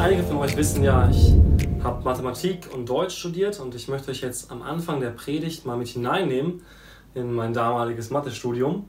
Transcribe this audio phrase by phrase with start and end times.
[0.00, 1.34] Einige von euch wissen ja, ich
[1.84, 5.76] habe Mathematik und Deutsch studiert und ich möchte euch jetzt am Anfang der Predigt mal
[5.76, 6.62] mit hineinnehmen
[7.14, 8.86] in mein damaliges Mathestudium.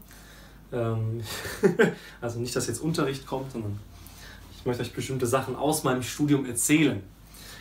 [0.71, 1.21] Ähm,
[2.21, 3.77] also nicht, dass jetzt Unterricht kommt, sondern
[4.57, 7.04] ich möchte euch bestimmte Sachen aus meinem Studium erzählen.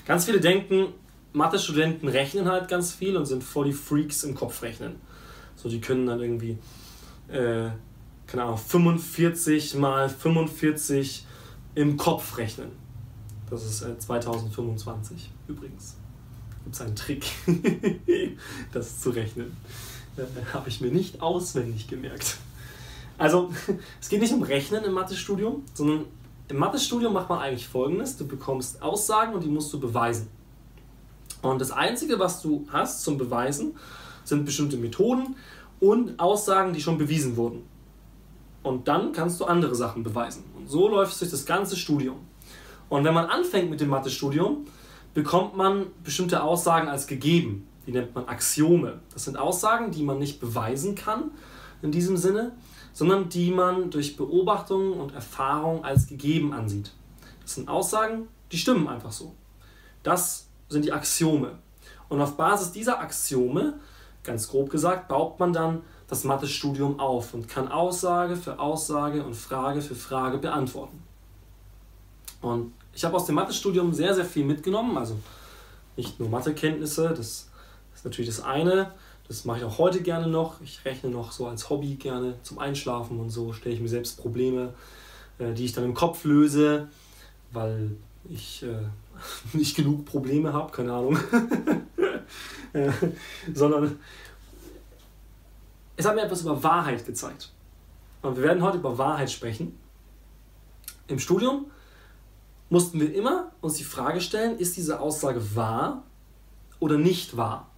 [0.07, 0.95] Ganz viele denken,
[1.32, 4.95] Mathe-Studenten rechnen halt ganz viel und sind voll die Freaks im Kopfrechnen.
[5.57, 6.57] So, die können dann irgendwie,
[7.27, 7.71] äh,
[8.28, 11.27] keine Ahnung, 45 mal 45
[11.74, 12.80] im Kopf rechnen.
[13.50, 15.96] Das ist äh, 2025 übrigens.
[16.64, 17.24] Gibt es einen Trick,
[18.73, 19.56] das zu rechnen.
[20.16, 22.36] Äh, Habe ich mir nicht auswendig gemerkt.
[23.18, 23.50] Also,
[24.00, 26.04] es geht nicht um Rechnen im Mathestudium, sondern
[26.48, 30.28] im Mathestudium macht man eigentlich folgendes: Du bekommst Aussagen und die musst du beweisen.
[31.42, 33.74] Und das Einzige, was du hast zum Beweisen,
[34.24, 35.37] sind bestimmte Methoden
[35.80, 37.62] und Aussagen, die schon bewiesen wurden.
[38.62, 40.45] Und dann kannst du andere Sachen beweisen.
[40.57, 42.18] Und so läuft es durch das ganze Studium.
[42.91, 44.66] Und wenn man anfängt mit dem Mathestudium,
[45.15, 47.66] bekommt man bestimmte Aussagen als gegeben.
[47.87, 49.01] Die nennt man Axiome.
[49.15, 51.30] Das sind Aussagen, die man nicht beweisen kann
[51.80, 52.52] in diesem Sinne,
[52.93, 56.93] sondern die man durch Beobachtung und Erfahrung als gegeben ansieht.
[57.43, 59.35] Das sind Aussagen, die stimmen einfach so.
[60.02, 61.59] Das sind die Axiome.
[62.09, 63.75] Und auf Basis dieser Axiome,
[64.25, 69.34] ganz grob gesagt, baut man dann das Mathestudium auf und kann Aussage für Aussage und
[69.34, 71.03] Frage für Frage beantworten.
[72.41, 74.97] Und ich habe aus dem Mathestudium sehr, sehr viel mitgenommen.
[74.97, 75.16] Also
[75.97, 77.49] nicht nur Mathekenntnisse, das
[77.94, 78.93] ist natürlich das eine.
[79.28, 80.60] Das mache ich auch heute gerne noch.
[80.60, 84.19] Ich rechne noch so als Hobby gerne zum Einschlafen und so stelle ich mir selbst
[84.19, 84.75] Probleme,
[85.38, 86.88] äh, die ich dann im Kopf löse,
[87.53, 87.97] weil
[88.28, 88.88] ich äh,
[89.56, 91.16] nicht genug Probleme habe, keine Ahnung.
[92.72, 92.91] äh,
[93.54, 93.99] sondern
[95.97, 97.53] es hat mir etwas über Wahrheit gezeigt.
[98.22, 99.78] Und wir werden heute über Wahrheit sprechen.
[101.06, 101.66] Im Studium
[102.71, 106.04] mussten wir immer uns die Frage stellen, ist diese Aussage wahr
[106.78, 107.69] oder nicht wahr?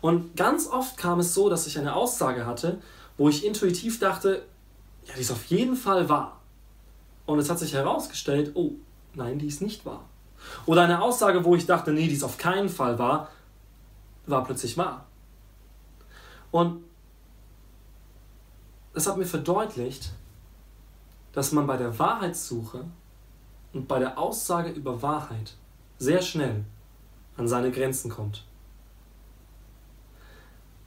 [0.00, 2.80] Und ganz oft kam es so, dass ich eine Aussage hatte,
[3.16, 4.46] wo ich intuitiv dachte,
[5.04, 6.40] ja, die ist auf jeden Fall wahr.
[7.26, 8.72] Und es hat sich herausgestellt, oh,
[9.14, 10.04] nein, die ist nicht wahr.
[10.66, 13.28] Oder eine Aussage, wo ich dachte, nee, die ist auf keinen Fall wahr,
[14.26, 15.06] war plötzlich wahr.
[16.52, 16.84] Und
[18.94, 20.12] das hat mir verdeutlicht,
[21.32, 22.84] dass man bei der Wahrheitssuche
[23.78, 25.54] und bei der Aussage über Wahrheit
[25.98, 26.64] sehr schnell
[27.36, 28.44] an seine Grenzen kommt.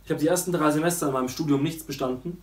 [0.04, 2.42] Ich habe die ersten drei Semester in meinem Studium nichts bestanden,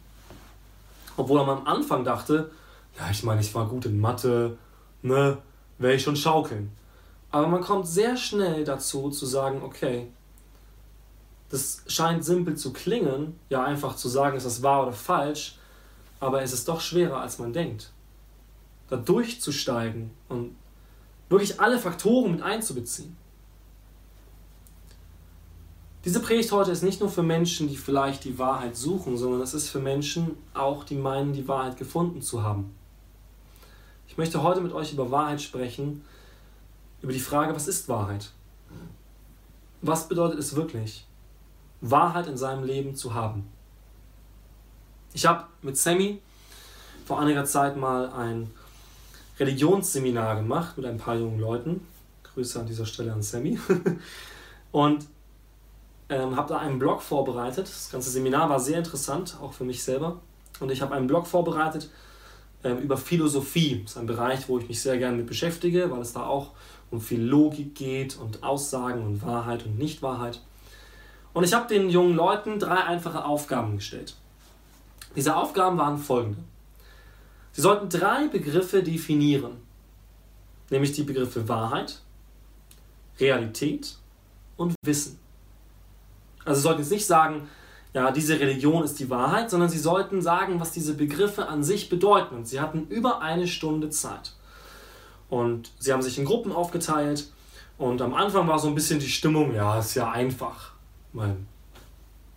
[1.19, 2.51] obwohl man am Anfang dachte,
[2.99, 4.57] ja, ich meine, ich war gut in Mathe,
[5.03, 5.37] ne,
[5.77, 6.73] werde ich schon schaukeln.
[7.31, 10.09] Aber man kommt sehr schnell dazu zu sagen, okay,
[11.51, 15.59] das scheint simpel zu klingen, ja einfach zu sagen, ist das wahr oder falsch,
[16.21, 17.93] aber es ist doch schwerer, als man denkt.
[18.88, 20.56] Da durchzusteigen und
[21.28, 23.16] wirklich alle Faktoren mit einzubeziehen.
[26.04, 29.53] Diese Predigt heute ist nicht nur für Menschen, die vielleicht die Wahrheit suchen, sondern es
[29.53, 32.75] ist für Menschen auch, die meinen, die Wahrheit gefunden zu haben.
[34.06, 36.03] Ich möchte heute mit euch über Wahrheit sprechen,
[37.03, 38.31] über die Frage, was ist Wahrheit?
[39.82, 41.06] Was bedeutet es wirklich,
[41.81, 43.47] Wahrheit in seinem Leben zu haben?
[45.12, 46.20] Ich habe mit Sammy
[47.05, 48.50] vor einiger Zeit mal ein
[49.38, 51.87] Religionsseminar gemacht mit ein paar jungen Leuten.
[52.22, 53.59] Grüße an dieser Stelle an Sammy.
[54.72, 55.06] Und
[56.09, 57.66] ähm, habe da einen Blog vorbereitet.
[57.66, 60.21] Das ganze Seminar war sehr interessant, auch für mich selber.
[60.60, 61.91] Und ich habe einen Blog vorbereitet
[62.65, 63.82] ähm, über Philosophie.
[63.82, 66.53] Das ist ein Bereich, wo ich mich sehr gerne mit beschäftige, weil es da auch
[66.91, 70.41] um viel Logik geht und Aussagen und Wahrheit und Nichtwahrheit.
[71.34, 74.16] Und ich habe den jungen Leuten drei einfache Aufgaben gestellt.
[75.15, 76.38] Diese Aufgaben waren folgende.
[77.59, 79.57] Sie sollten drei Begriffe definieren,
[80.71, 81.99] nämlich die Begriffe Wahrheit,
[83.19, 83.97] Realität
[84.57, 85.19] und Wissen.
[86.45, 87.49] Also sie sollten jetzt nicht sagen,
[87.95, 91.88] ja, diese Religion ist die Wahrheit, sondern sie sollten sagen, was diese Begriffe an sich
[91.88, 92.37] bedeuten.
[92.37, 94.35] Und sie hatten über eine Stunde Zeit.
[95.29, 97.29] Und sie haben sich in Gruppen aufgeteilt.
[97.77, 100.75] Und am Anfang war so ein bisschen die Stimmung, ja, ist ja einfach.
[101.12, 101.49] Mein,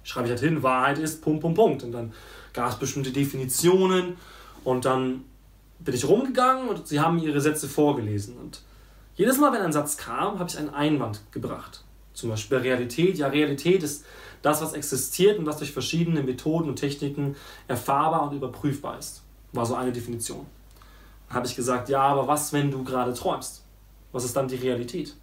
[0.01, 1.83] schreibe ich halt hin, Wahrheit ist Punkt, Punkt, Punkt.
[1.83, 2.11] Und dann
[2.53, 4.17] gab es bestimmte Definitionen.
[4.63, 5.25] Und dann
[5.79, 8.37] bin ich rumgegangen und sie haben ihre Sätze vorgelesen.
[8.37, 8.61] Und
[9.15, 11.83] jedes Mal, wenn ein Satz kam, habe ich einen Einwand gebracht.
[12.13, 13.17] Zum Beispiel Realität.
[13.17, 14.05] Ja, Realität ist
[14.41, 17.35] das, was existiert und was durch verschiedene Methoden und Techniken
[17.67, 19.23] erfahrbar und überprüfbar ist.
[19.53, 20.45] War so eine Definition.
[21.27, 23.63] Dann habe ich gesagt, ja, aber was, wenn du gerade träumst?
[24.11, 25.15] Was ist dann die Realität?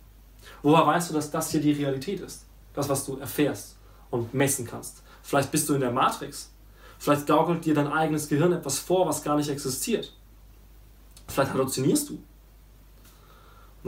[0.62, 2.46] Woher weißt du, dass das hier die Realität ist?
[2.74, 3.76] Das, was du erfährst
[4.10, 5.02] und messen kannst.
[5.22, 6.50] Vielleicht bist du in der Matrix.
[6.98, 10.12] Vielleicht gaukelt dir dein eigenes Gehirn etwas vor, was gar nicht existiert.
[11.28, 12.14] Vielleicht halluzinierst du.
[12.14, 12.22] Und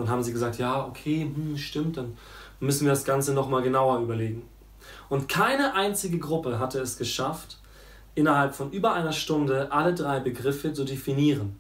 [0.05, 2.17] dann haben sie gesagt, ja, okay, hm, stimmt, dann
[2.61, 4.43] müssen wir das Ganze nochmal genauer überlegen.
[5.09, 7.59] Und keine einzige Gruppe hatte es geschafft,
[8.15, 11.57] innerhalb von über einer Stunde alle drei Begriffe zu definieren.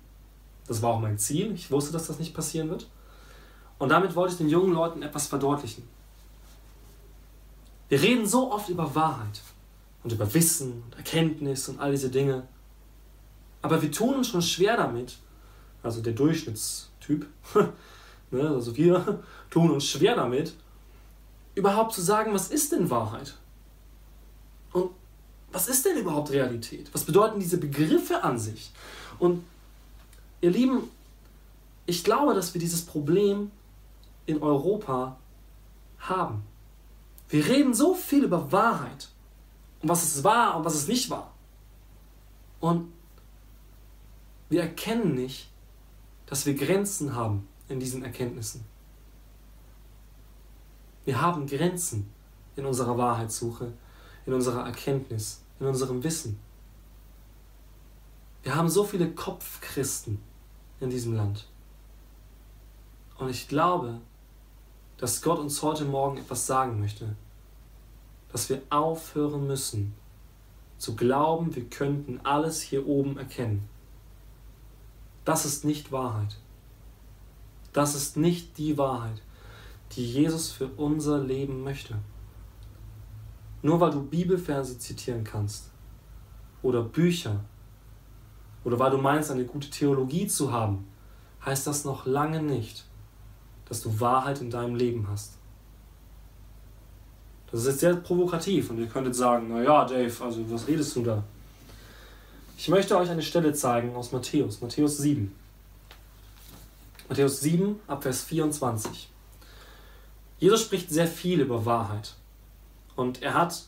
[0.68, 1.52] Das war auch mein Ziel.
[1.52, 2.88] Ich wusste, dass das nicht passieren wird.
[3.78, 5.88] Und damit wollte ich den jungen Leuten etwas verdeutlichen.
[7.88, 9.40] Wir reden so oft über Wahrheit
[10.02, 12.46] und über Wissen und Erkenntnis und all diese Dinge.
[13.62, 15.18] Aber wir tun uns schon schwer damit,
[15.82, 17.26] also der Durchschnittstyp,
[18.30, 20.54] ne, also wir tun uns schwer damit,
[21.54, 23.36] überhaupt zu sagen, was ist denn Wahrheit?
[24.72, 24.90] Und
[25.52, 26.88] was ist denn überhaupt Realität?
[26.92, 28.70] Was bedeuten diese Begriffe an sich?
[29.18, 29.44] Und
[30.40, 30.84] ihr Lieben,
[31.86, 33.50] ich glaube, dass wir dieses Problem
[34.26, 35.18] in Europa
[35.98, 36.44] haben.
[37.28, 39.08] Wir reden so viel über Wahrheit
[39.82, 41.32] und was es war und was es nicht war.
[42.60, 42.92] Und
[44.48, 45.48] wir erkennen nicht,
[46.26, 48.64] dass wir Grenzen haben in diesen Erkenntnissen.
[51.04, 52.10] Wir haben Grenzen
[52.56, 53.72] in unserer Wahrheitssuche,
[54.26, 56.38] in unserer Erkenntnis, in unserem Wissen.
[58.42, 60.20] Wir haben so viele Kopfchristen
[60.80, 61.46] in diesem Land.
[63.18, 64.00] Und ich glaube,
[64.96, 67.16] dass Gott uns heute Morgen etwas sagen möchte.
[68.32, 69.94] Dass wir aufhören müssen
[70.78, 73.68] zu glauben, wir könnten alles hier oben erkennen.
[75.24, 76.38] Das ist nicht Wahrheit.
[77.72, 79.22] Das ist nicht die Wahrheit,
[79.92, 81.96] die Jesus für unser Leben möchte.
[83.62, 85.70] Nur weil du Bibelverse zitieren kannst
[86.62, 87.40] oder Bücher
[88.64, 90.86] oder weil du meinst, eine gute Theologie zu haben,
[91.44, 92.86] heißt das noch lange nicht,
[93.66, 95.39] dass du Wahrheit in deinem Leben hast.
[97.50, 101.02] Das ist jetzt sehr provokativ und ihr könntet sagen, naja, Dave, also was redest du
[101.02, 101.22] da?
[102.56, 105.34] Ich möchte euch eine Stelle zeigen aus Matthäus, Matthäus 7.
[107.08, 109.08] Matthäus 7, Abvers 24.
[110.38, 112.14] Jesus spricht sehr viel über Wahrheit.
[112.96, 113.64] Und er hat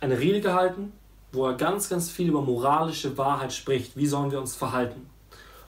[0.00, 0.92] eine Rede gehalten,
[1.30, 3.96] wo er ganz, ganz viel über moralische Wahrheit spricht.
[3.96, 5.08] Wie sollen wir uns verhalten?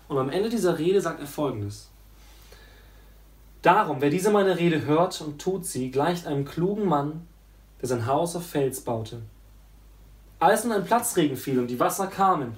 [0.08, 1.90] Und am Ende dieser Rede sagt er folgendes.
[3.64, 7.26] Darum, wer diese meine Rede hört und tut sie, gleicht einem klugen Mann,
[7.80, 9.22] der sein Haus auf Fels baute.
[10.38, 12.56] Als nun ein Platzregen fiel und die Wasser kamen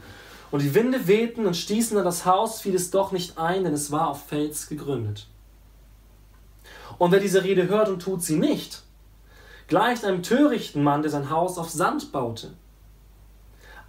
[0.51, 3.73] und die Winde wehten und stießen an das Haus, fiel es doch nicht ein, denn
[3.73, 5.29] es war auf Fels gegründet.
[6.99, 8.83] Und wer diese Rede hört und tut sie nicht,
[9.69, 12.55] gleicht einem törichten Mann, der sein Haus auf Sand baute.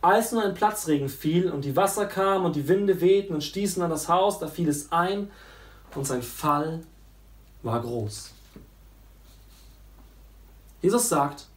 [0.03, 3.81] Als nun ein Platzregen fiel und die Wasser kamen und die Winde wehten und stießen
[3.81, 5.31] an das Haus, da fiel es ein
[5.95, 6.83] und sein Fall
[7.67, 8.31] war groß.
[10.81, 11.47] Jesus sagt,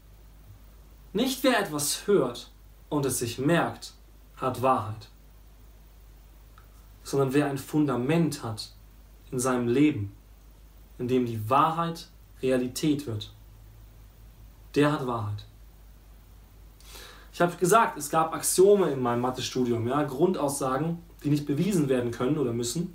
[1.13, 2.51] nicht wer etwas hört
[2.89, 3.95] und es sich merkt,
[4.37, 5.09] hat Wahrheit,
[7.03, 8.73] sondern wer ein Fundament hat
[9.31, 10.13] in seinem Leben,
[10.99, 12.09] in dem die Wahrheit
[12.43, 13.33] Realität wird,
[14.75, 15.45] der hat Wahrheit.
[17.33, 22.11] Ich habe gesagt, es gab Axiome in meinem Mathestudium, ja, Grundaussagen, die nicht bewiesen werden
[22.11, 22.95] können oder müssen.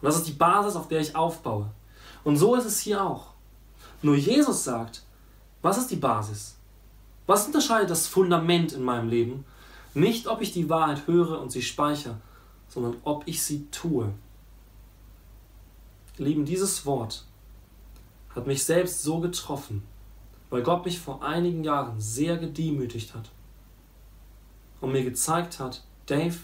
[0.00, 1.70] Und das ist die Basis, auf der ich aufbaue.
[2.24, 3.28] Und so ist es hier auch.
[4.02, 5.02] Nur Jesus sagt,
[5.62, 6.56] was ist die Basis?
[7.26, 9.44] Was unterscheidet das Fundament in meinem Leben?
[9.94, 12.16] Nicht, ob ich die Wahrheit höre und sie speichere,
[12.68, 14.12] sondern ob ich sie tue.
[16.16, 17.24] Lieben, dieses Wort
[18.34, 19.82] hat mich selbst so getroffen,
[20.50, 23.30] weil Gott mich vor einigen Jahren sehr gedemütigt hat
[24.80, 26.36] und mir gezeigt hat, Dave,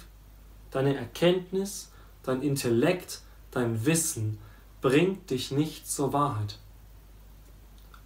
[0.70, 1.90] deine Erkenntnis,
[2.22, 4.38] dein Intellekt, dein Wissen
[4.86, 6.60] bringt dich nicht zur Wahrheit,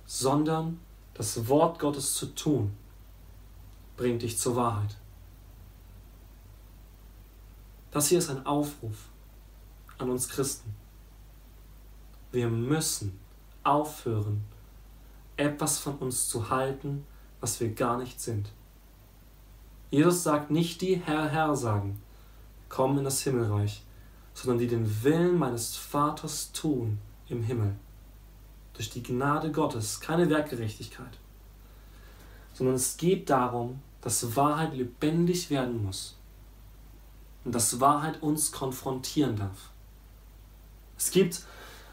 [0.07, 0.81] sondern
[1.13, 2.75] das Wort Gottes zu tun
[3.99, 4.97] bringt dich zur Wahrheit.
[7.91, 8.97] Das hier ist ein Aufruf
[9.99, 10.75] an uns Christen.
[12.33, 13.21] Wir müssen
[13.63, 14.43] aufhören,
[15.37, 17.05] etwas von uns zu halten,
[17.43, 18.53] was wir gar nicht sind.
[19.91, 22.01] Jesus sagt nicht die Herr, Herr sagen,
[22.71, 23.83] komm in das Himmelreich,
[24.35, 27.75] sondern die den Willen meines Vaters tun im Himmel.
[28.75, 31.19] Durch die Gnade Gottes, keine Werkgerechtigkeit,
[32.55, 36.17] sondern es geht darum, dass Wahrheit lebendig werden muss
[37.45, 39.71] und dass Wahrheit uns konfrontieren darf.
[40.97, 41.43] Es gibt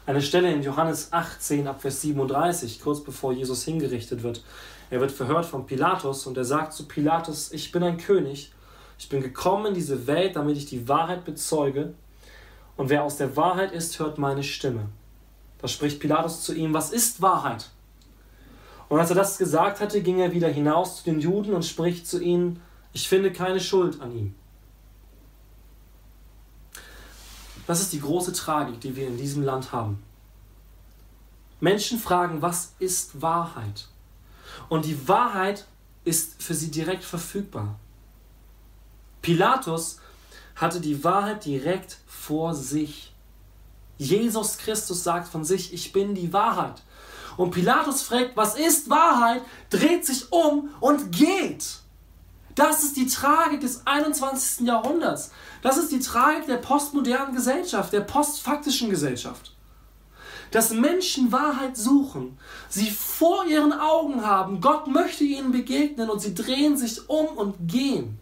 [0.06, 4.42] eine Stelle in Johannes 18 ab Vers 37, kurz bevor Jesus hingerichtet wird.
[4.90, 8.52] Er wird verhört von Pilatus und er sagt zu Pilatus, ich bin ein König,
[8.98, 11.92] ich bin gekommen in diese Welt, damit ich die Wahrheit bezeuge
[12.78, 14.88] und wer aus der Wahrheit ist, hört meine Stimme.
[15.58, 17.70] Da spricht Pilatus zu ihm, was ist Wahrheit?
[18.88, 22.06] Und als er das gesagt hatte, ging er wieder hinaus zu den Juden und spricht
[22.06, 24.34] zu ihnen, ich finde keine Schuld an ihm.
[27.66, 30.00] Das ist die große Tragik, die wir in diesem Land haben.
[31.58, 33.88] Menschen fragen, was ist Wahrheit?
[34.68, 35.66] Und die Wahrheit
[36.04, 37.76] ist für sie direkt verfügbar.
[39.20, 39.98] Pilatus
[40.58, 43.12] hatte die Wahrheit direkt vor sich.
[43.96, 46.82] Jesus Christus sagt von sich, ich bin die Wahrheit.
[47.36, 51.78] Und Pilatus fragt, was ist Wahrheit, dreht sich um und geht.
[52.56, 54.66] Das ist die Tragik des 21.
[54.66, 55.30] Jahrhunderts.
[55.62, 59.52] Das ist die Tragik der postmodernen Gesellschaft, der postfaktischen Gesellschaft.
[60.50, 62.36] Dass Menschen Wahrheit suchen,
[62.68, 67.54] sie vor ihren Augen haben, Gott möchte ihnen begegnen und sie drehen sich um und
[67.68, 68.18] gehen.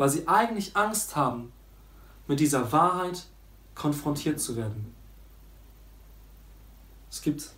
[0.00, 1.52] Weil sie eigentlich Angst haben,
[2.26, 3.26] mit dieser Wahrheit
[3.74, 4.94] konfrontiert zu werden.
[7.10, 7.50] Es gibt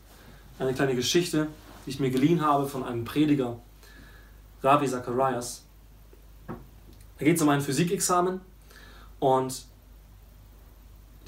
[0.59, 1.47] eine kleine Geschichte,
[1.87, 3.61] die ich mir geliehen habe von einem Prediger,
[4.61, 5.63] Ravi Zacharias.
[6.49, 8.41] Da geht es um ein Physikexamen
[9.21, 9.65] und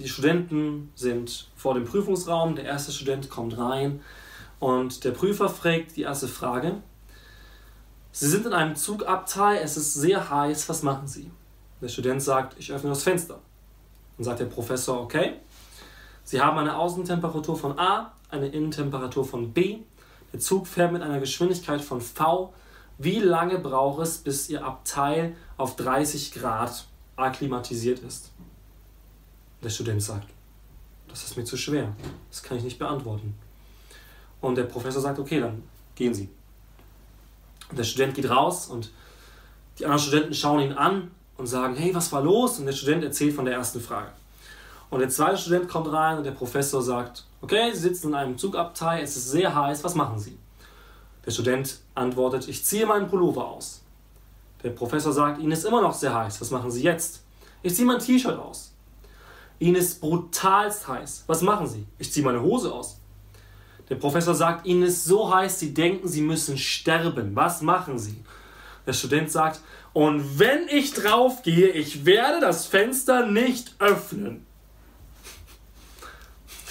[0.01, 2.57] die Studenten sind vor dem Prüfungsraum.
[2.57, 4.01] Der erste Student kommt rein
[4.59, 6.83] und der Prüfer fragt die erste Frage.
[8.17, 11.31] Sie sind in einem Zugabteil, es ist sehr heiß, was machen Sie?
[11.81, 13.41] Der Student sagt, ich öffne das Fenster.
[14.17, 15.35] Dann sagt der Professor, okay,
[16.23, 19.79] Sie haben eine Außentemperatur von A, eine Innentemperatur von B.
[20.33, 22.55] Der Zug fährt mit einer Geschwindigkeit von V
[22.99, 28.31] wie lange braucht es, bis Ihr Abteil auf 30 Grad akklimatisiert ist?
[29.63, 30.29] Der Student sagt,
[31.09, 31.95] das ist mir zu schwer,
[32.31, 33.35] das kann ich nicht beantworten.
[34.41, 35.63] Und der Professor sagt, okay, dann
[35.97, 36.29] gehen Sie.
[37.77, 38.91] Der Student geht raus und
[39.79, 42.59] die anderen Studenten schauen ihn an und sagen, hey, was war los?
[42.59, 44.09] Und der Student erzählt von der ersten Frage.
[44.91, 48.39] Und der zweite Student kommt rein und der Professor sagt, okay, Sie sitzen in einem
[48.39, 50.39] Zugabteil, es ist sehr heiß, was machen Sie?
[51.27, 53.81] Der Student antwortet, ich ziehe meinen Pullover aus.
[54.63, 57.23] Der Professor sagt, Ihnen ist immer noch sehr heiß, was machen Sie jetzt?
[57.63, 58.73] Ich ziehe mein T-Shirt aus.
[59.59, 61.87] Ihnen ist brutalst heiß, was machen Sie?
[61.99, 62.99] Ich ziehe meine Hose aus.
[63.89, 68.25] Der Professor sagt, Ihnen ist so heiß, Sie denken, Sie müssen sterben, was machen Sie?
[68.87, 69.61] Der Student sagt,
[69.93, 74.45] und wenn ich draufgehe, ich werde das Fenster nicht öffnen.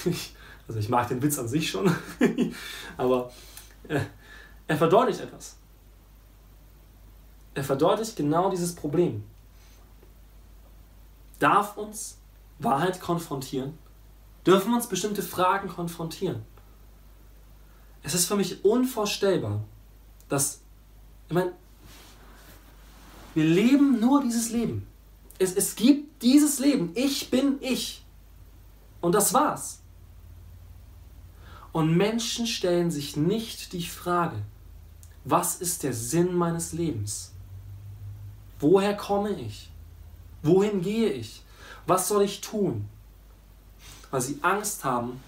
[0.67, 1.95] also ich mag den Witz an sich schon,
[2.97, 3.31] aber
[3.87, 4.01] äh,
[4.67, 5.55] er verdeutlicht etwas.
[7.53, 9.23] Er verdeutlicht genau dieses Problem.
[11.39, 12.17] Darf uns
[12.59, 13.77] Wahrheit konfrontieren?
[14.45, 16.43] Dürfen wir uns bestimmte Fragen konfrontieren?
[18.03, 19.63] Es ist für mich unvorstellbar,
[20.27, 20.59] dass,
[21.27, 21.53] ich meine,
[23.33, 24.85] wir leben nur dieses Leben.
[25.39, 26.91] Es, es gibt dieses Leben.
[26.95, 28.03] Ich bin ich.
[29.01, 29.79] Und das war's.
[31.71, 34.37] Und Menschen stellen sich nicht die Frage,
[35.25, 37.31] was ist der Sinn meines Lebens?
[38.59, 39.71] Woher komme ich?
[40.43, 41.41] Wohin gehe ich?
[41.87, 42.87] Was soll ich tun?
[44.11, 45.19] Weil sie Angst haben,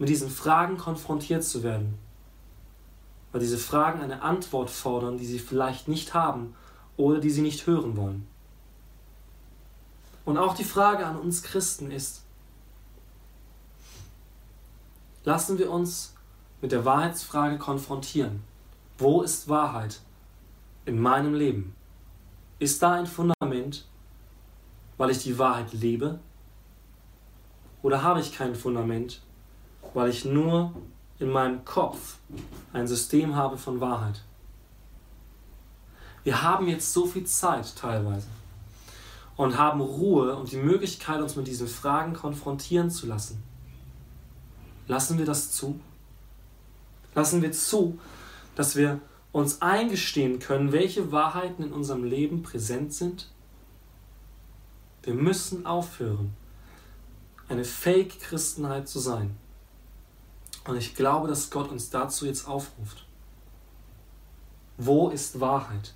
[0.00, 1.98] mit diesen Fragen konfrontiert zu werden.
[3.32, 6.54] Weil diese Fragen eine Antwort fordern, die sie vielleicht nicht haben
[6.96, 8.26] oder die sie nicht hören wollen.
[10.24, 12.24] Und auch die Frage an uns Christen ist,
[15.24, 16.14] lassen wir uns
[16.62, 18.42] mit der Wahrheitsfrage konfrontieren.
[18.96, 20.00] Wo ist Wahrheit
[20.86, 21.74] in meinem Leben?
[22.58, 23.86] Ist da ein Fundament,
[24.96, 26.20] weil ich die Wahrheit lebe?
[27.82, 29.20] Oder habe ich kein Fundament,
[29.94, 30.74] weil ich nur
[31.18, 32.16] in meinem Kopf
[32.72, 34.22] ein System habe von Wahrheit?
[36.22, 38.26] Wir haben jetzt so viel Zeit teilweise
[39.36, 43.42] und haben Ruhe und die Möglichkeit, uns mit diesen Fragen konfrontieren zu lassen.
[44.86, 45.80] Lassen wir das zu?
[47.14, 47.98] Lassen wir zu,
[48.54, 49.00] dass wir
[49.32, 53.30] uns eingestehen können, welche Wahrheiten in unserem Leben präsent sind?
[55.02, 56.34] Wir müssen aufhören,
[57.48, 59.36] eine Fake-Christenheit zu sein.
[60.64, 63.06] Und ich glaube, dass Gott uns dazu jetzt aufruft.
[64.76, 65.94] Wo ist Wahrheit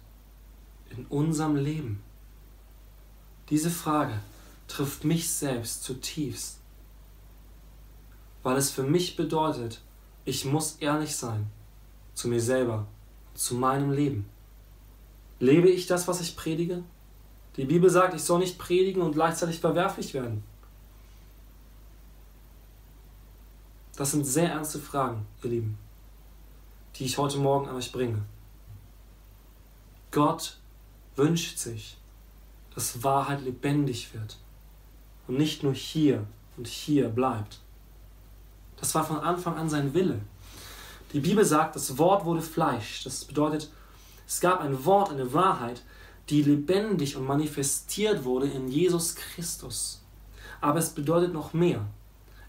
[0.90, 2.02] in unserem Leben?
[3.50, 4.20] Diese Frage
[4.68, 6.58] trifft mich selbst zutiefst,
[8.42, 9.80] weil es für mich bedeutet,
[10.24, 11.50] ich muss ehrlich sein
[12.14, 12.86] zu mir selber,
[13.34, 14.28] zu meinem Leben.
[15.40, 16.82] Lebe ich das, was ich predige?
[17.56, 20.42] Die Bibel sagt, ich soll nicht predigen und gleichzeitig verwerflich werden.
[23.96, 25.78] Das sind sehr ernste Fragen, ihr Lieben,
[26.96, 28.22] die ich heute Morgen an euch bringe.
[30.10, 30.56] Gott
[31.14, 31.96] wünscht sich,
[32.74, 34.36] dass Wahrheit lebendig wird
[35.28, 37.60] und nicht nur hier und hier bleibt.
[38.76, 40.20] Das war von Anfang an sein Wille.
[41.12, 43.04] Die Bibel sagt, das Wort wurde Fleisch.
[43.04, 43.70] Das bedeutet,
[44.26, 45.82] es gab ein Wort, eine Wahrheit,
[46.30, 50.02] die lebendig und manifestiert wurde in Jesus Christus.
[50.60, 51.86] Aber es bedeutet noch mehr.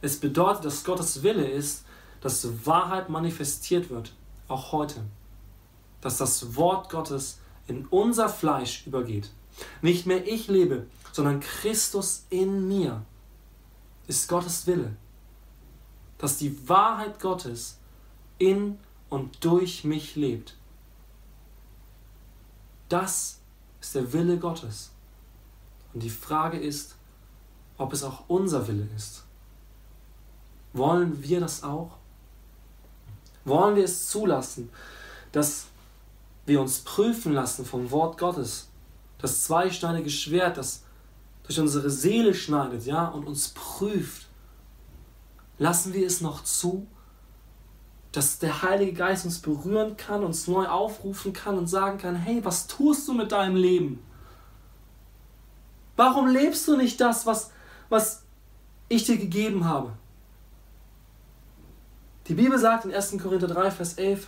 [0.05, 1.83] Es bedeutet, dass Gottes Wille ist,
[2.21, 4.13] dass Wahrheit manifestiert wird,
[4.47, 5.01] auch heute.
[5.99, 9.31] Dass das Wort Gottes in unser Fleisch übergeht.
[9.81, 13.03] Nicht mehr ich lebe, sondern Christus in mir
[14.05, 14.95] ist Gottes Wille.
[16.19, 17.79] Dass die Wahrheit Gottes
[18.37, 18.77] in
[19.09, 20.55] und durch mich lebt.
[22.89, 23.39] Das
[23.81, 24.91] ist der Wille Gottes.
[25.95, 26.93] Und die Frage ist,
[27.79, 29.25] ob es auch unser Wille ist.
[30.75, 31.91] Wollen wir das auch?
[33.45, 34.69] Wollen wir es zulassen,
[35.31, 35.67] dass
[36.45, 38.67] wir uns prüfen lassen vom Wort Gottes?
[39.19, 40.83] Das zweischneidige Schwert, das
[41.43, 44.27] durch unsere Seele schneidet, ja, und uns prüft.
[45.57, 46.85] Lassen wir es noch zu,
[48.11, 52.43] dass der Heilige Geist uns berühren kann, uns neu aufrufen kann und sagen kann, hey,
[52.43, 54.03] was tust du mit deinem Leben?
[55.95, 57.51] Warum lebst du nicht das, was,
[57.87, 58.23] was
[58.89, 59.93] ich dir gegeben habe?
[62.27, 63.17] Die Bibel sagt in 1.
[63.21, 64.27] Korinther 3, Vers 11,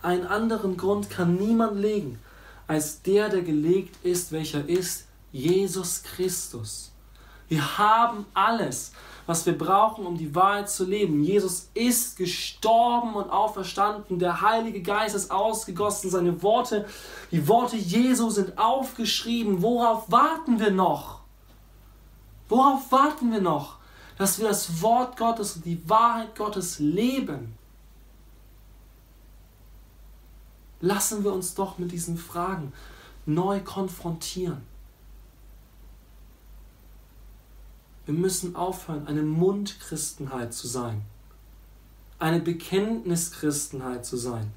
[0.00, 2.18] einen anderen Grund kann niemand legen,
[2.66, 6.92] als der, der gelegt ist, welcher ist Jesus Christus.
[7.48, 8.92] Wir haben alles,
[9.26, 11.22] was wir brauchen, um die Wahrheit zu leben.
[11.22, 14.18] Jesus ist gestorben und auferstanden.
[14.18, 16.10] Der Heilige Geist ist ausgegossen.
[16.10, 16.86] Seine Worte,
[17.30, 19.62] die Worte Jesu sind aufgeschrieben.
[19.62, 21.20] Worauf warten wir noch?
[22.48, 23.76] Worauf warten wir noch?
[24.16, 27.56] Dass wir das Wort Gottes und die Wahrheit Gottes leben.
[30.80, 32.72] Lassen wir uns doch mit diesen Fragen
[33.26, 34.62] neu konfrontieren.
[38.06, 41.02] Wir müssen aufhören, eine Mundchristenheit zu sein,
[42.20, 44.52] eine Bekenntnischristenheit zu sein,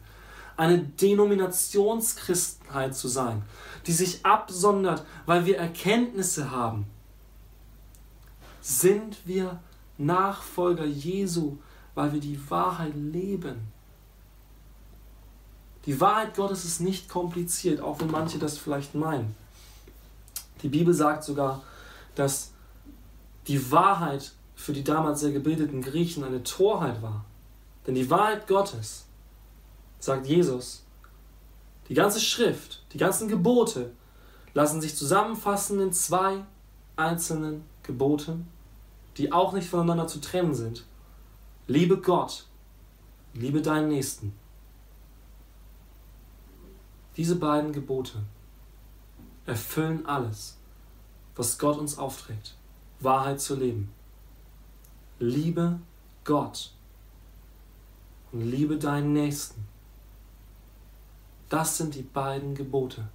[0.56, 3.42] eine Denominationschristenheit zu sein,
[3.88, 6.86] die sich absondert, weil wir Erkenntnisse haben.
[8.62, 9.60] Sind wir
[9.98, 11.58] Nachfolger Jesu,
[11.96, 13.72] weil wir die Wahrheit leben?
[15.86, 19.36] Die Wahrheit Gottes ist nicht kompliziert, auch wenn manche das vielleicht meinen.
[20.62, 21.64] Die Bibel sagt sogar,
[22.16, 22.52] dass
[23.48, 27.24] die Wahrheit für die damals sehr gebildeten Griechen eine Torheit war.
[27.88, 29.06] Denn die Wahrheit Gottes,
[30.00, 30.84] sagt Jesus,
[31.88, 33.92] die ganze Schrift, die ganzen Gebote
[34.54, 36.44] lassen sich zusammenfassen in zwei
[36.96, 38.48] einzelnen Geboten,
[39.18, 40.86] die auch nicht voneinander zu trennen sind.
[41.66, 42.46] Liebe Gott,
[43.34, 44.36] liebe deinen Nächsten.
[47.18, 48.22] Diese beiden Gebote
[49.48, 50.58] erfüllen alles,
[51.36, 52.56] was Gott uns aufträgt.
[53.00, 53.92] Wahrheit zu leben.
[55.18, 55.80] Liebe
[56.24, 56.72] Gott
[58.32, 59.66] und liebe deinen Nächsten.
[61.50, 63.10] Das sind die beiden Gebote.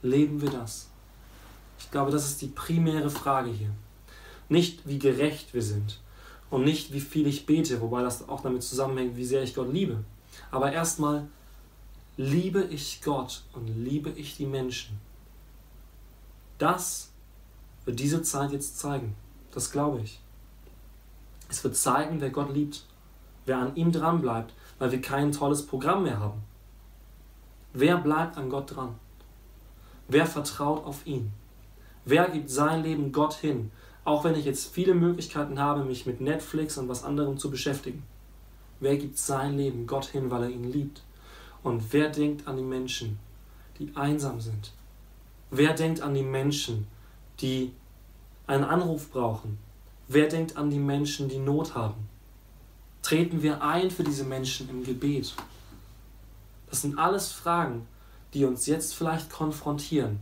[0.00, 0.93] Leben wir das?
[1.84, 3.70] Ich glaube, das ist die primäre Frage hier.
[4.48, 6.00] Nicht, wie gerecht wir sind
[6.48, 9.70] und nicht, wie viel ich bete, wobei das auch damit zusammenhängt, wie sehr ich Gott
[9.70, 10.02] liebe.
[10.50, 11.28] Aber erstmal,
[12.16, 14.98] liebe ich Gott und liebe ich die Menschen.
[16.56, 17.10] Das
[17.84, 19.14] wird diese Zeit jetzt zeigen.
[19.52, 20.20] Das glaube ich.
[21.50, 22.86] Es wird zeigen, wer Gott liebt,
[23.44, 26.42] wer an ihm dran bleibt, weil wir kein tolles Programm mehr haben.
[27.74, 28.94] Wer bleibt an Gott dran?
[30.08, 31.30] Wer vertraut auf ihn?
[32.04, 33.70] Wer gibt sein Leben Gott hin,
[34.04, 38.02] auch wenn ich jetzt viele Möglichkeiten habe, mich mit Netflix und was anderem zu beschäftigen?
[38.80, 41.02] Wer gibt sein Leben Gott hin, weil er ihn liebt?
[41.62, 43.18] Und wer denkt an die Menschen,
[43.78, 44.72] die einsam sind?
[45.50, 46.86] Wer denkt an die Menschen,
[47.40, 47.72] die
[48.46, 49.58] einen Anruf brauchen?
[50.06, 52.08] Wer denkt an die Menschen, die Not haben?
[53.00, 55.34] Treten wir ein für diese Menschen im Gebet?
[56.68, 57.86] Das sind alles Fragen,
[58.34, 60.20] die uns jetzt vielleicht konfrontieren.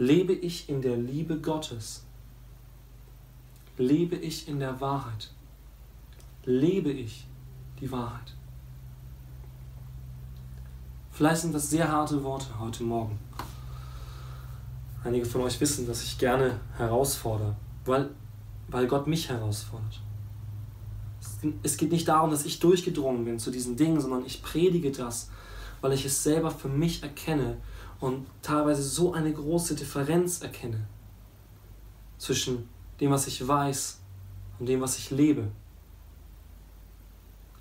[0.00, 2.06] Lebe ich in der Liebe Gottes?
[3.76, 5.30] Lebe ich in der Wahrheit?
[6.46, 7.26] Lebe ich
[7.78, 8.34] die Wahrheit?
[11.10, 13.18] Vielleicht sind das sehr harte Worte heute Morgen.
[15.04, 18.08] Einige von euch wissen, dass ich gerne herausfordere, weil,
[18.68, 20.00] weil Gott mich herausfordert.
[21.62, 25.28] Es geht nicht darum, dass ich durchgedrungen bin zu diesen Dingen, sondern ich predige das,
[25.82, 27.58] weil ich es selber für mich erkenne
[28.00, 30.86] und teilweise so eine große Differenz erkenne
[32.18, 32.68] zwischen
[33.00, 34.00] dem, was ich weiß
[34.58, 35.50] und dem, was ich lebe.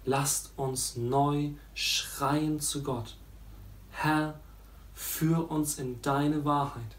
[0.05, 3.15] Lasst uns neu schreien zu Gott.
[3.91, 4.39] Herr,
[4.93, 6.95] führ uns in deine Wahrheit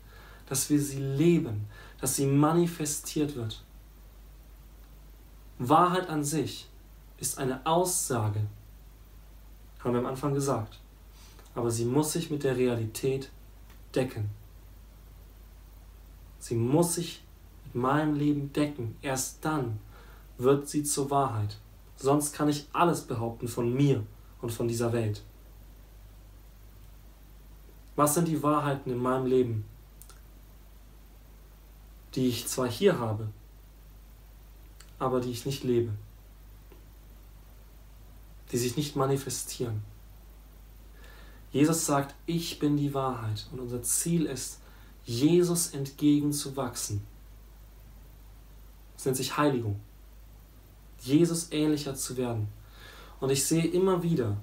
[0.51, 1.69] dass wir sie leben,
[2.01, 3.63] dass sie manifestiert wird.
[5.59, 6.69] Wahrheit an sich
[7.19, 8.41] ist eine Aussage,
[9.79, 10.81] haben wir am Anfang gesagt,
[11.55, 13.31] aber sie muss sich mit der Realität
[13.95, 14.31] decken.
[16.39, 17.23] Sie muss sich
[17.65, 18.97] mit meinem Leben decken.
[19.03, 19.79] Erst dann
[20.39, 21.59] wird sie zur Wahrheit.
[21.97, 24.05] Sonst kann ich alles behaupten von mir
[24.41, 25.23] und von dieser Welt.
[27.97, 29.67] Was sind die Wahrheiten in meinem Leben,
[32.15, 33.29] die ich zwar hier habe,
[34.99, 35.93] aber die ich nicht lebe,
[38.51, 39.83] die sich nicht manifestieren?
[41.53, 44.61] Jesus sagt, ich bin die Wahrheit und unser Ziel ist,
[45.05, 47.03] Jesus entgegenzuwachsen.
[48.95, 49.81] Das nennt sich Heiligung.
[51.01, 52.49] Jesus ähnlicher zu werden.
[53.19, 54.37] Und ich sehe immer wieder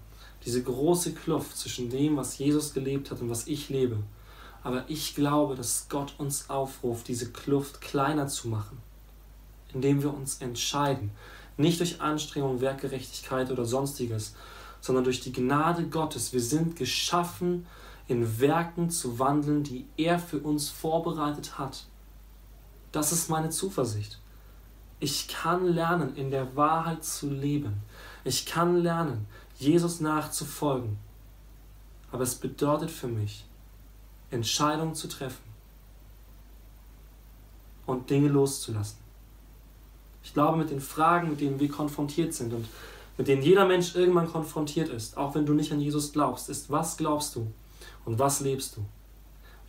[0.46, 3.98] diese große Kluft zwischen dem, was Jesus gelebt hat und was ich lebe.
[4.64, 8.78] Aber ich glaube, dass Gott uns aufruft, diese Kluft kleiner zu machen,
[9.74, 11.12] indem wir uns entscheiden,
[11.58, 14.36] nicht durch Anstrengung, Werkgerechtigkeit oder sonstiges,
[14.82, 16.34] sondern durch die Gnade Gottes.
[16.34, 17.66] Wir sind geschaffen,
[18.08, 21.86] in Werken zu wandeln, die er für uns vorbereitet hat.
[22.92, 24.20] Das ist meine Zuversicht.
[25.00, 27.84] Ich kann lernen, in der Wahrheit zu leben.
[28.24, 30.98] Ich kann lernen, Jesus nachzufolgen.
[32.12, 33.46] Aber es bedeutet für mich,
[34.32, 35.44] Entscheidungen zu treffen
[37.86, 38.98] und Dinge loszulassen.
[40.24, 42.68] Ich glaube, mit den Fragen, mit denen wir konfrontiert sind und
[43.18, 46.70] mit denen jeder Mensch irgendwann konfrontiert ist, auch wenn du nicht an Jesus glaubst, ist,
[46.70, 47.52] was glaubst du
[48.06, 48.86] und was lebst du?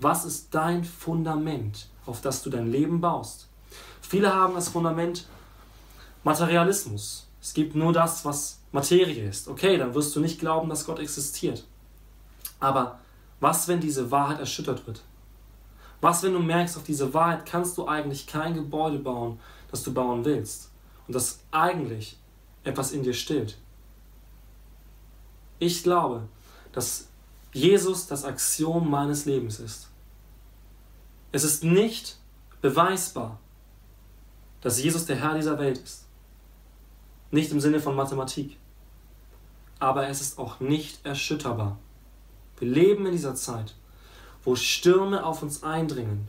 [0.00, 3.48] Was ist dein Fundament, auf das du dein Leben baust?
[4.00, 5.26] Viele haben das Fundament
[6.24, 7.26] Materialismus.
[7.40, 9.48] Es gibt nur das, was Materie ist.
[9.48, 11.64] Okay, dann wirst du nicht glauben, dass Gott existiert.
[12.60, 12.98] Aber
[13.40, 15.02] was, wenn diese Wahrheit erschüttert wird?
[16.00, 19.92] Was, wenn du merkst, auf diese Wahrheit kannst du eigentlich kein Gebäude bauen, das du
[19.92, 20.70] bauen willst
[21.06, 22.17] und das eigentlich
[22.64, 23.58] etwas in dir stillt?
[25.58, 26.28] Ich glaube,
[26.72, 27.08] dass
[27.52, 29.88] Jesus das Axiom meines Lebens ist.
[31.32, 32.16] Es ist nicht
[32.60, 33.38] beweisbar,
[34.60, 36.06] dass Jesus der Herr dieser Welt ist.
[37.30, 38.56] Nicht im Sinne von Mathematik.
[39.78, 41.78] Aber es ist auch nicht erschütterbar.
[42.58, 43.74] Wir leben in dieser Zeit,
[44.44, 46.28] wo Stürme auf uns eindringen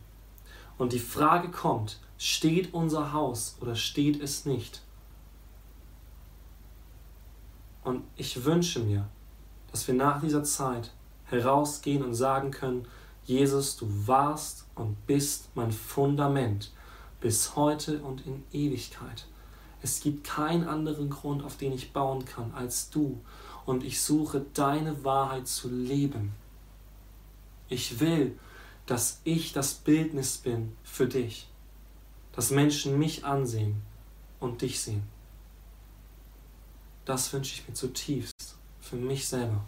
[0.78, 4.82] und die Frage kommt, steht unser Haus oder steht es nicht?
[7.90, 9.08] Und ich wünsche mir,
[9.72, 10.92] dass wir nach dieser Zeit
[11.26, 12.86] herausgehen und sagen können,
[13.26, 16.72] Jesus, du warst und bist mein Fundament
[17.20, 19.26] bis heute und in Ewigkeit.
[19.82, 23.20] Es gibt keinen anderen Grund, auf den ich bauen kann, als du.
[23.66, 26.34] Und ich suche deine Wahrheit zu leben.
[27.70, 28.38] Ich will,
[28.86, 31.50] dass ich das Bildnis bin für dich.
[32.34, 33.82] Dass Menschen mich ansehen
[34.40, 35.19] und dich sehen.
[37.10, 39.66] Das wünsche ich mir zutiefst für mich selber.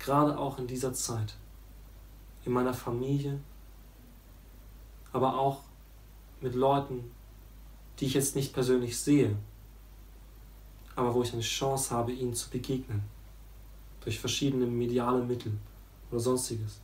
[0.00, 1.36] Gerade auch in dieser Zeit.
[2.44, 3.38] In meiner Familie.
[5.12, 5.60] Aber auch
[6.40, 7.12] mit Leuten,
[8.00, 9.36] die ich jetzt nicht persönlich sehe,
[10.96, 13.04] aber wo ich eine Chance habe, ihnen zu begegnen.
[14.00, 15.56] Durch verschiedene mediale Mittel
[16.10, 16.80] oder sonstiges.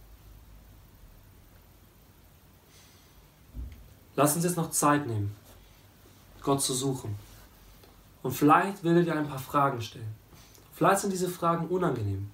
[4.14, 5.34] Lass uns jetzt noch Zeit nehmen,
[6.40, 7.27] Gott zu suchen.
[8.28, 10.14] Und vielleicht will er dir ein paar Fragen stellen.
[10.74, 12.28] Vielleicht sind diese Fragen unangenehm.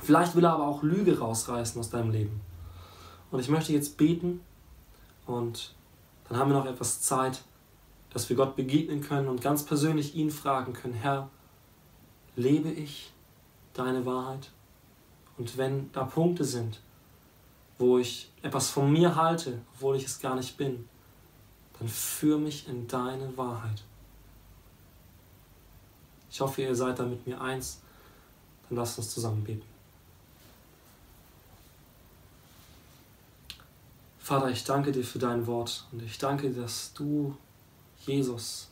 [0.00, 2.40] Vielleicht will er aber auch Lüge rausreißen aus deinem Leben.
[3.30, 4.40] Und ich möchte jetzt beten
[5.26, 5.74] und
[6.26, 7.42] dann haben wir noch etwas Zeit,
[8.08, 11.28] dass wir Gott begegnen können und ganz persönlich ihn fragen können, Herr,
[12.34, 13.12] lebe ich
[13.74, 14.52] deine Wahrheit?
[15.36, 16.80] Und wenn da Punkte sind,
[17.76, 20.88] wo ich etwas von mir halte, obwohl ich es gar nicht bin,
[21.78, 23.82] dann führ mich in deine Wahrheit.
[26.36, 27.80] Ich hoffe, ihr seid da mit mir eins.
[28.68, 29.64] Dann lasst uns zusammen beten.
[34.18, 37.34] Vater, ich danke dir für dein Wort und ich danke dass du,
[38.04, 38.68] Jesus,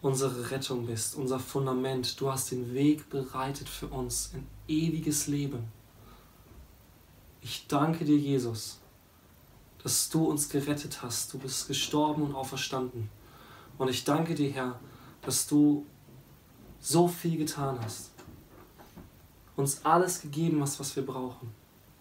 [0.00, 2.18] unsere Rettung bist, unser Fundament.
[2.18, 5.70] Du hast den Weg bereitet für uns in ewiges Leben.
[7.42, 8.78] Ich danke dir, Jesus,
[9.82, 11.34] dass du uns gerettet hast.
[11.34, 13.10] Du bist gestorben und auferstanden.
[13.76, 14.80] Und ich danke dir, Herr,
[15.20, 15.84] dass du
[16.84, 18.10] so viel getan hast.
[19.56, 21.52] Uns alles gegeben hast, was wir brauchen.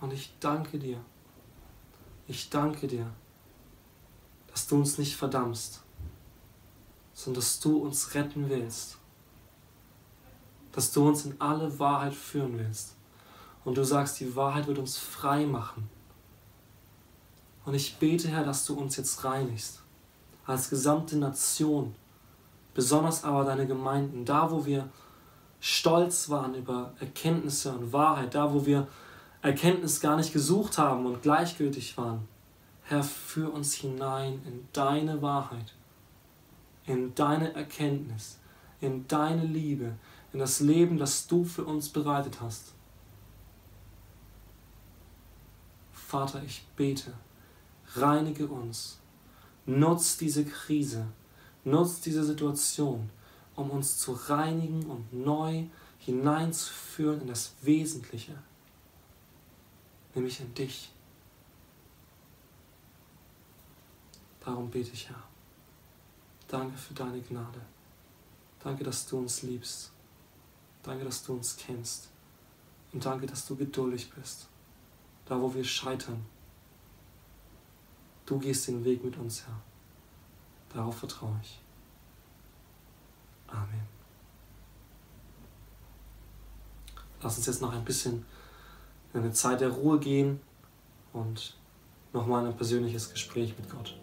[0.02, 1.00] Und ich danke dir
[2.28, 3.10] ich danke dir,
[4.48, 5.82] dass du uns nicht verdammst,
[7.14, 8.98] sondern dass du uns retten willst,
[10.72, 12.96] dass du uns in alle Wahrheit führen willst.
[13.66, 15.90] Und du sagst, die Wahrheit wird uns frei machen.
[17.66, 19.82] Und ich bete, Herr, dass du uns jetzt reinigst,
[20.46, 21.96] als gesamte Nation,
[22.74, 24.90] besonders aber deine Gemeinden, da wo wir
[25.60, 28.88] stolz waren über Erkenntnisse und Wahrheit, da wo wir
[29.42, 32.28] Erkenntnis gar nicht gesucht haben und gleichgültig waren.
[32.84, 35.74] Herr, führ uns hinein in deine Wahrheit,
[36.86, 38.40] in deine Erkenntnis,
[38.82, 39.94] in deine Liebe,
[40.34, 42.74] in das Leben, das du für uns bereitet hast.
[45.92, 47.14] Vater, ich bete,
[47.96, 49.00] reinige uns,
[49.66, 51.08] nutz diese Krise,
[51.64, 53.10] nutz diese Situation,
[53.56, 55.66] um uns zu reinigen und neu
[56.00, 58.34] hineinzuführen in das Wesentliche,
[60.16, 60.92] nämlich in dich.
[64.44, 65.24] Darum bete ich, Herr.
[66.50, 67.62] Danke für deine Gnade.
[68.62, 69.92] Danke, dass du uns liebst.
[70.84, 72.10] Danke, dass du uns kennst.
[72.92, 74.48] Und danke, dass du geduldig bist.
[75.26, 76.26] Da, wo wir scheitern.
[78.26, 79.62] Du gehst den Weg mit uns, Herr.
[80.74, 81.60] Darauf vertraue ich.
[83.48, 83.88] Amen.
[87.22, 88.26] Lass uns jetzt noch ein bisschen
[89.14, 90.42] in eine Zeit der Ruhe gehen
[91.14, 91.56] und
[92.12, 93.96] nochmal ein persönliches Gespräch mit Gott.